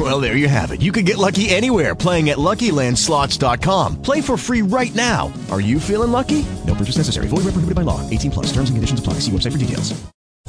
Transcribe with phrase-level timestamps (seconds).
[0.00, 0.80] Well, there you have it.
[0.80, 4.00] You can get lucky anywhere playing at LuckyLandSlots.com.
[4.00, 5.30] Play for free right now.
[5.50, 6.46] Are you feeling lucky?
[6.66, 7.26] No purchase necessary.
[7.26, 8.00] Void where prohibited by law.
[8.08, 8.46] 18 plus.
[8.46, 9.14] Terms and conditions apply.
[9.20, 9.92] See website for details.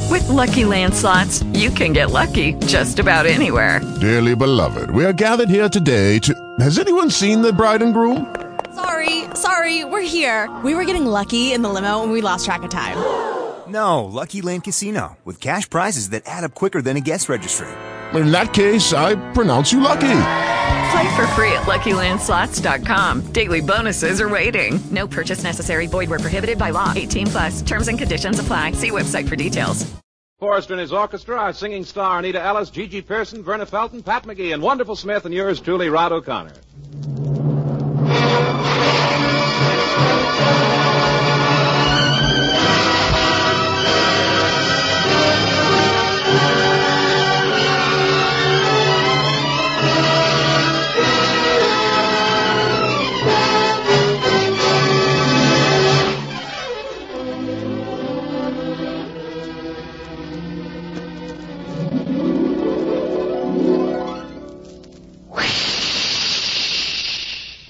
[0.09, 3.81] With Lucky Land slots, you can get lucky just about anywhere.
[3.99, 6.33] Dearly beloved, we are gathered here today to.
[6.59, 8.33] Has anyone seen the bride and groom?
[8.73, 10.49] Sorry, sorry, we're here.
[10.63, 12.95] We were getting lucky in the limo and we lost track of time.
[13.71, 17.69] No, Lucky Land Casino, with cash prizes that add up quicker than a guest registry.
[18.13, 20.17] In that case, I pronounce you lucky.
[20.91, 23.31] Play for free at LuckyLandSlots.com.
[23.31, 24.77] Daily bonuses are waiting.
[24.91, 25.87] No purchase necessary.
[25.87, 26.91] Void where prohibited by law.
[26.93, 27.61] 18 plus.
[27.61, 28.73] Terms and conditions apply.
[28.73, 29.89] See website for details.
[30.39, 34.53] Forrester and his orchestra, our singing star Anita Ellis, GeGe Pearson, Verna Felton, Pat McGee,
[34.53, 36.51] and Wonderful Smith, and yours truly, Rod O'Connor.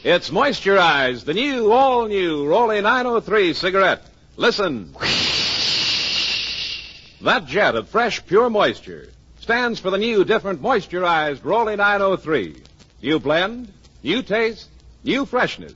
[0.04, 4.04] It's Moisturize, the new, all new Raleigh 903 cigarette.
[4.36, 4.96] Listen.
[7.22, 9.10] That jet of fresh, pure moisture
[9.42, 12.64] stands for the new, different moisturized Raleigh 903.
[13.04, 13.72] New blend,
[14.02, 14.68] new taste,
[15.04, 15.76] new freshness.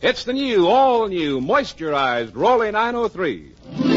[0.00, 3.87] It's the new, all new, moisturized Raleigh 903.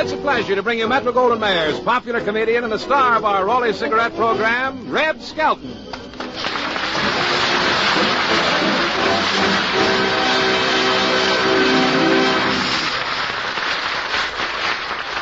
[0.00, 3.74] It's a pleasure to bring you Metro-Goldwyn-Mayer's, popular comedian and the star of our Raleigh
[3.74, 5.74] cigarette program, Red Skelton.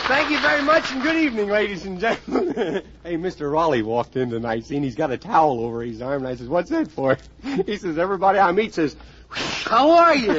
[0.06, 2.54] Thank you very much, and good evening, ladies and gentlemen.
[3.02, 3.50] hey, Mr.
[3.50, 6.46] Raleigh walked in tonight, seen he's got a towel over his arm, and I says,
[6.46, 7.18] "What's that for?"
[7.66, 8.94] He says, "Everybody I meet says,
[9.28, 10.34] how are you?"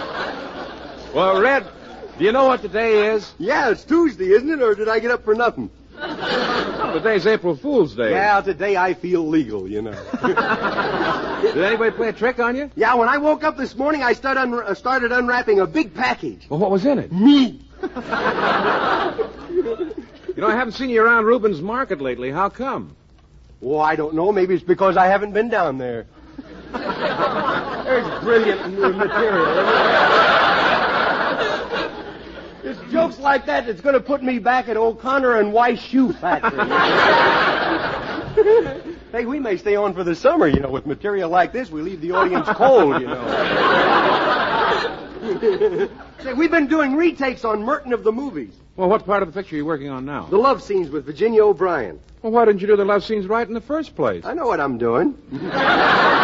[1.14, 1.66] Well, Red,
[2.18, 3.32] do you know what today is?
[3.38, 4.60] yeah, it's Tuesday, isn't it?
[4.60, 5.70] Or did I get up for nothing?
[6.92, 8.10] Today's April Fool's Day.
[8.10, 9.92] Yeah, today I feel legal, you know.
[11.42, 12.70] Did anybody play a trick on you?
[12.74, 15.94] yeah, when I woke up this morning, I started, un- uh, started unwrapping a big
[15.94, 16.46] package.
[16.48, 17.12] Well, what was in it?
[17.12, 17.60] Me.
[17.82, 17.88] You
[20.40, 22.30] know, I haven't seen you around Rubens Market lately.
[22.32, 22.96] How come?
[23.62, 24.32] Oh, I don't know.
[24.32, 26.06] Maybe it's because I haven't been down there.
[26.72, 30.23] There's brilliant new material.
[33.14, 36.12] It's jokes like that that's going to put me back at O'Connor and Weiss Shoe
[36.14, 36.58] Factory.
[39.12, 40.70] hey, we may stay on for the summer, you know.
[40.70, 43.24] With material like this, we leave the audience cold, you know.
[46.24, 48.52] Say, we've been doing retakes on Merton of the movies.
[48.74, 50.26] Well, what part of the picture are you working on now?
[50.26, 52.00] The love scenes with Virginia O'Brien.
[52.22, 54.24] Well, why didn't you do the love scenes right in the first place?
[54.24, 55.16] I know what I'm doing.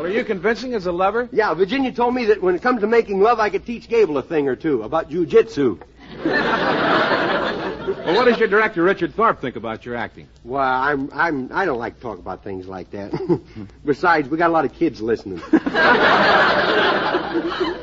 [0.00, 1.28] Well, are you convincing as a lover?
[1.30, 4.16] Yeah, Virginia told me that when it comes to making love, I could teach Gable
[4.16, 5.78] a thing or two about jujitsu.
[7.90, 10.28] Well, what does your director, Richard Thorpe, think about your acting?
[10.44, 13.12] Well, I'm, I'm, I don't like to talk about things like that.
[13.84, 15.42] Besides, we got a lot of kids listening.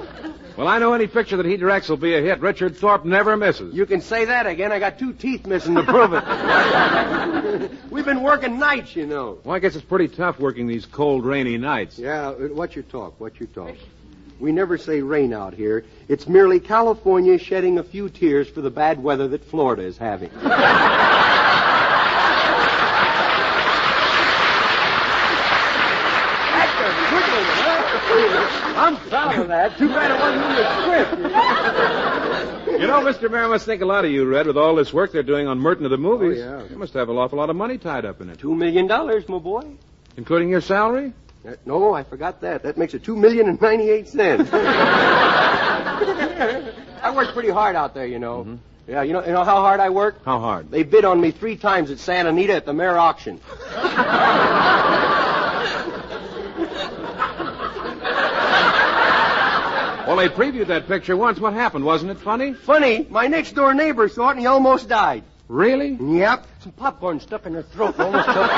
[0.58, 2.40] Well, I know any picture that he directs will be a hit.
[2.42, 3.76] Richard Thorpe never misses.
[3.76, 4.72] You can say that again.
[4.72, 7.72] I got two teeth missing to prove it.
[7.92, 9.38] We've been working nights, you know.
[9.44, 12.00] Well, I guess it's pretty tough working these cold, rainy nights.
[12.00, 13.20] Yeah, uh, what's your talk?
[13.20, 13.76] What's your talk?
[14.40, 15.86] We never say rain out here.
[16.08, 20.32] It's merely California shedding a few tears for the bad weather that Florida is having.
[28.64, 29.78] I'm proud of that.
[29.78, 31.12] Too bad it wasn't in the script.
[32.82, 33.30] You know, Mr.
[33.32, 35.60] Mayer must think a lot of you, Red, with all this work they're doing on
[35.60, 36.40] Merton of the movies.
[36.42, 36.64] Oh, yeah.
[36.70, 38.38] You must have an awful lot of money tied up in it.
[38.40, 39.64] Two million dollars, my boy.
[40.16, 41.14] Including your salary?
[41.48, 42.62] Uh, No, I forgot that.
[42.64, 44.50] That makes it two million and ninety-eight cents.
[47.02, 48.58] I work pretty hard out there, you know.
[48.88, 50.24] Yeah, you know, you know how hard I work?
[50.24, 50.72] How hard?
[50.72, 53.40] They bid on me three times at Santa Anita at the mayor auction.
[60.08, 61.38] Well, they previewed that picture once.
[61.38, 61.84] What happened?
[61.84, 62.54] Wasn't it funny?
[62.54, 65.26] Funny, my next door neighbor saw it and he almost died.
[65.50, 65.98] Really?
[66.00, 66.48] Yep.
[66.62, 68.54] Some popcorn stuck in her throat almost choked.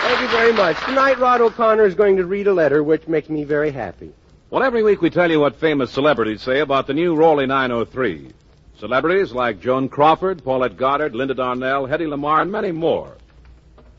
[0.00, 0.82] Thank you very much.
[0.86, 4.14] Tonight, Rod O'Connor is going to read a letter which makes me very happy.
[4.48, 8.30] Well, every week we tell you what famous celebrities say about the new Raleigh 903.
[8.78, 13.14] Celebrities like Joan Crawford, Paulette Goddard, Linda Darnell, Hedy Lamarr, and many more.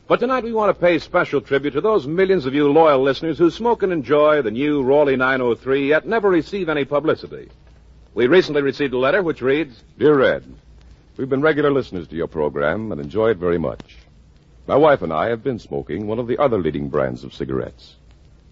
[0.08, 3.36] But tonight we want to pay special tribute to those millions of you loyal listeners
[3.36, 7.50] who smoke and enjoy the new Raleigh 903 yet never receive any publicity.
[8.14, 10.44] We recently received a letter which reads, Dear Red,
[11.18, 13.98] we've been regular listeners to your program and enjoy it very much.
[14.66, 17.96] My wife and I have been smoking one of the other leading brands of cigarettes.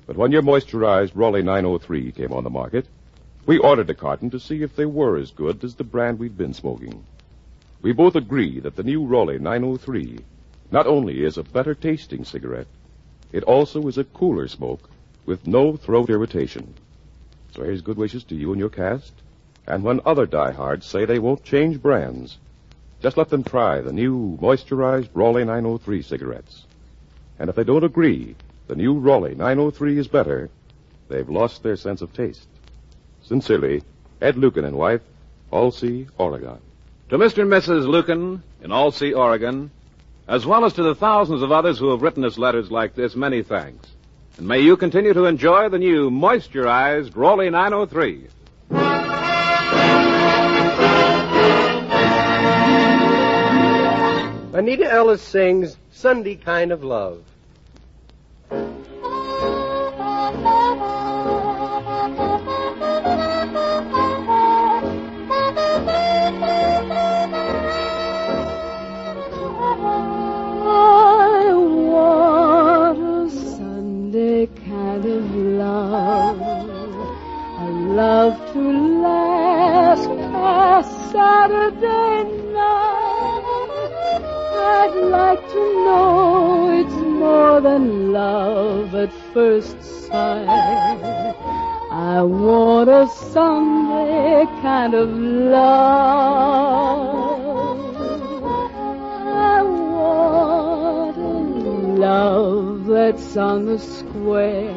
[0.06, 2.84] But when your moisturized Raleigh 903 came on the market,
[3.46, 6.36] we ordered a carton to see if they were as good as the brand we'd
[6.36, 7.02] been smoking.
[7.80, 10.18] We both agree that the new Raleigh 903
[10.70, 12.66] not only is a better tasting cigarette,
[13.32, 14.88] it also is a cooler smoke
[15.24, 16.74] with no throat irritation.
[17.54, 19.12] So here's good wishes to you and your cast.
[19.66, 22.38] And when other diehards say they won't change brands,
[23.00, 26.64] just let them try the new moisturized Raleigh 903 cigarettes.
[27.38, 28.36] And if they don't agree
[28.68, 30.50] the new Raleigh 903 is better,
[31.08, 32.48] they've lost their sense of taste.
[33.22, 33.82] Sincerely,
[34.20, 35.02] Ed Lucan and wife,
[35.52, 36.58] Alsea, Oregon.
[37.10, 37.42] To Mr.
[37.42, 37.86] and Mrs.
[37.86, 39.70] Lucan in Alsea, Oregon,
[40.28, 43.14] as well as to the thousands of others who have written us letters like this,
[43.14, 43.88] many thanks.
[44.38, 48.28] And may you continue to enjoy the new moisturized Raleigh 903.
[54.52, 57.22] Anita Ellis sings Sunday Kind of Love.
[85.16, 90.46] Like to know it's more than love at first sight.
[91.90, 96.06] I want a Sunday kind of love.
[99.54, 101.20] I want a
[102.06, 104.74] love that's on the square.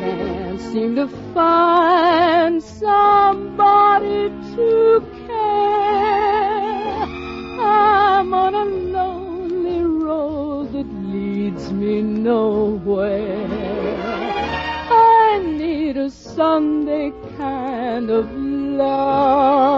[0.00, 5.11] Can't seem to find somebody to
[8.54, 13.46] on a lonely road that leads me nowhere.
[14.90, 19.72] I need a Sunday kind of love.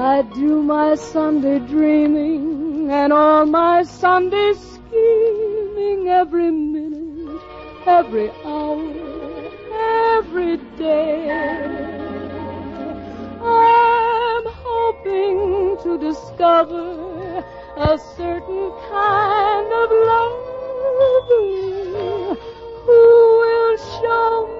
[0.00, 7.40] I do my Sunday dreaming and all my Sunday scheming every minute,
[7.86, 8.92] every hour,
[10.16, 11.97] every day.
[13.40, 17.44] I'm hoping to discover
[17.76, 20.48] a certain kind of love
[22.86, 24.57] who will show